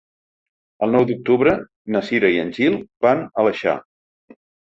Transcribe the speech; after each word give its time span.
El 0.87 0.93
nou 0.95 1.03
d'octubre 1.09 1.53
na 1.95 2.01
Cira 2.09 2.33
i 2.37 2.41
en 2.45 2.49
Gil 2.57 2.79
van 3.07 3.21
a 3.27 3.45
l'Aleixar. 3.49 3.77